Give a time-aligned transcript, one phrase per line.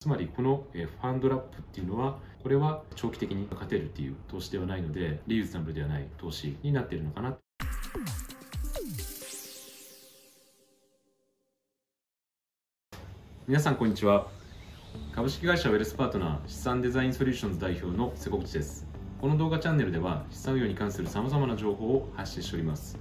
[0.00, 7.36] つまりこのファンドラップっていうのはこれは長期的に勝てるっていう投資ではないのでリーズナブルではない投資になっているのかな。
[13.48, 14.28] 皆さんこんにちは。
[15.12, 18.86] 株式会社ウェルスパートナー資産デザインソリューションズ代表の瀬古口です。
[19.20, 22.96] この動画チャンネルでは資産運用に関するさまざまな情報を発信しております。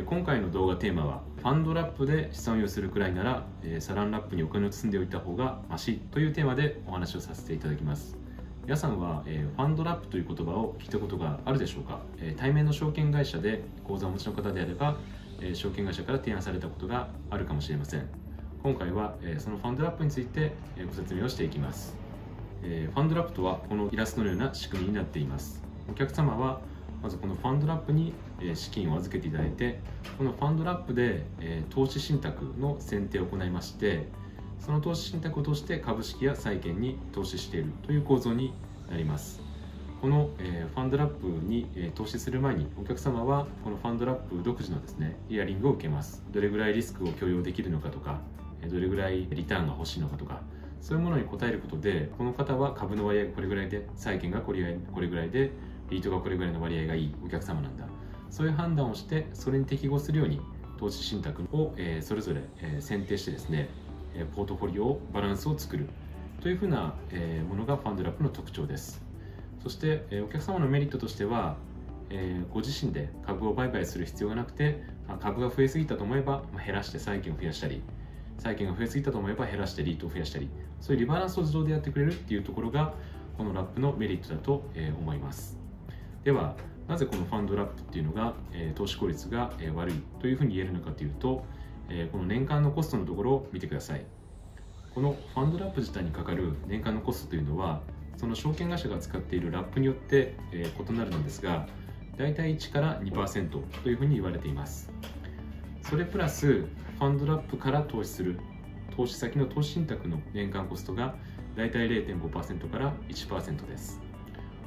[0.00, 3.46] 今回の動画テーマはファンドラップで資産運用するくらいなら
[3.78, 8.16] サランラップにお金を積んでおいた方がマシというテーマでお話をさせていただきます。
[8.64, 12.00] 皆さんはファンドラップという言葉を聞いたことがあるでしょうか？
[12.38, 14.96] 対面の証券会社で口座をお持ちの方であれば
[15.52, 18.08] 証券会社から提案されたことがあるかもしれません。
[18.62, 20.52] 今回はそのファンドラップについて
[20.86, 21.94] ご説明をしていきます。
[22.62, 25.62] ファンドラップとはこのイラストのような仕組みになっています。
[25.90, 26.62] お客様は
[27.02, 28.14] まずこのファンドラップに
[28.54, 29.80] 資金を預けていただいて
[30.16, 31.24] このファンドラップで
[31.70, 34.08] 投資信託の選定を行いまして
[34.60, 38.54] その投資信託を通して株式や債券に投資しているという構造に
[38.88, 39.40] なります。
[40.00, 46.24] このファンドラップに投資する前にお客様はこのファンドラップ独自のですねヒアリングを受けます。
[46.32, 48.20] どれぐらいリスクを許容できるのかとか
[48.68, 50.40] どれぐらいリターンが欲しいのかとか
[50.80, 54.76] そういうものに答えることでこの方は株の割合がこれぐらいで債券がこれ
[55.08, 55.52] ぐらいで
[55.92, 57.84] リートがこれぐらいの割合がいいお客様なんだ。
[58.30, 60.40] そういう判断をしてそれに適合するように
[60.78, 63.68] 投資信託を、えそれぞれ、え選定してですね
[64.34, 65.88] ポートフォリオをバランスを作る。
[66.40, 69.02] というふうな、えものがファンドラップの特徴です。
[69.62, 71.56] そして、えお客様のメリットとしては、
[72.10, 74.82] えご自身で株を売買する必要がなくて
[75.20, 77.82] 株が増えすぎたと思えば減らして債券を増やしたり
[78.38, 82.94] 債券が増えすぎたと思えば減らしてリートを増やしたりそういうリバランスを自動でやってくれるっていうところが
[83.38, 84.64] このラップのメリットだと
[84.98, 85.61] 思います。
[86.24, 86.56] では
[86.88, 91.44] なぜこのファンドラップっていうのが、え、投資効率が、え、悪いというふうに言えるのかというと、
[91.88, 94.04] え、この年間のコストのところを見てください。
[94.94, 97.80] このファンドラップ自体にかかる年間のコストというのは
[98.18, 101.66] その証券会社が使っているラップによって、え異なるのですが
[102.18, 103.48] 大体1から2%
[103.82, 104.92] というふうに言われています。
[105.80, 108.38] それプラスファンドラップから投資する
[108.94, 111.14] 投資先の投資信託の年間コストが
[111.56, 114.11] 大体0.5%から1%です。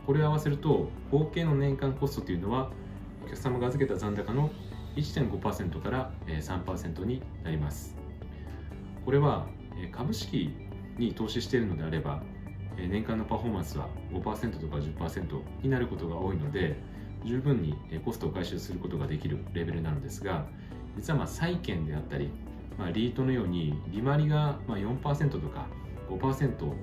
[0.06, 2.72] これを合わせると合計の年間コストというのは
[3.26, 4.52] お客様が預けた残高の
[4.96, 7.96] 1.5%から3%になります。
[9.04, 9.48] これは
[9.92, 10.56] 株式
[10.98, 12.24] に投資しているのであれば
[12.78, 16.76] 年間のパフォーマンスは5%とか10%になることが多いので
[17.24, 20.46] 十分にコストを回収することができるレベルなのですが
[20.96, 22.30] 実はま債券であったり、
[22.78, 25.68] まあ、リートのように利回りがま4%とか
[26.10, 26.74] 5%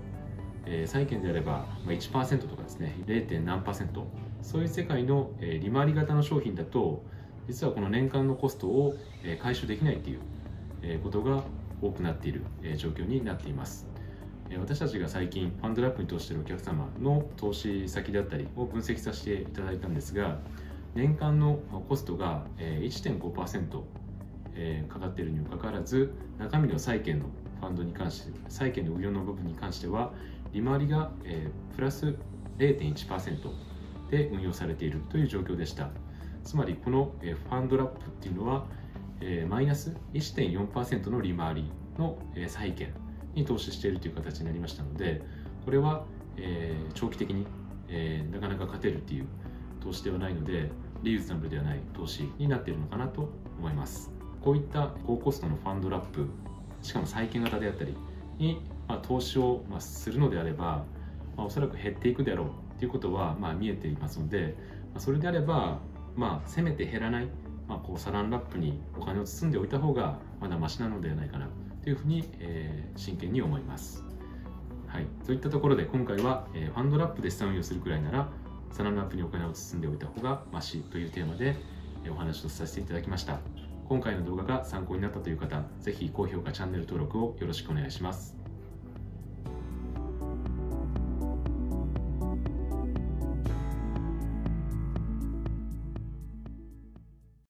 [0.66, 3.40] え、債券であれば、1%とかですね 0.
[3.40, 4.06] 何パーセント
[4.42, 7.02] そういう世界の、利回り型の商品だと
[7.48, 8.94] 実はこの年間のコストを、
[9.40, 11.42] 回収できないという、ことが
[11.80, 12.42] 多くなっている、
[12.76, 13.86] 状況になっています、
[14.58, 20.38] 私たちが最近ファンドラップに投資しているお客様の投資先であったりを分析させていただいたんですが
[20.94, 21.58] 年間の
[21.88, 23.82] コストが1.5%、
[24.88, 27.26] かかっているにもかかわらず中身の債券の
[27.60, 30.12] ファンドに関して債券の運用の部分に関しては
[30.52, 32.14] 利回りが、えー、プラス
[32.58, 33.50] 0.1%
[34.10, 35.90] で運用されているという状況でした。
[36.44, 38.66] つまりこの、えー、ファンドラップっていうのは、
[39.20, 42.92] えー、マイナス1.4%の利回りの、えー、債券
[43.34, 45.22] に投資しているという形になりましたので
[45.64, 46.04] これは、
[46.36, 47.46] えー、長期的に、
[47.88, 49.26] えー、なかなか勝てるっていう
[49.80, 50.70] 投資ではないので
[51.02, 54.12] リユーズナブルではない投資になっているのかなと思います。
[54.40, 56.28] こういった高コストのファンドラップ
[56.82, 57.96] しかも債券型であったり
[58.42, 60.84] にま、投資を、ま、するのであれば、
[61.36, 64.54] ま、おそらく減っていくであろうということは、ま、見えていますので、
[64.92, 65.78] ま、それであれば、
[66.16, 67.28] まあ、せめて減らない、
[67.68, 71.48] まあ、こうサランラップにお金を包んでおいた方がまだマシなのではないかな
[71.82, 74.04] というふうに、えー、真剣に思います。
[74.86, 78.28] はい、そういったところで今回は、えー、ファンドラップで資産運用するくらいなら
[78.72, 81.56] サランラップにお金を包んでおいた方がマシというテーマで、
[82.04, 83.61] え、お話をさせていただきました。
[83.92, 88.41] 今回の動画が参考になったという方、ぜひ高評価、チャンネル登録をよろしくお願いします。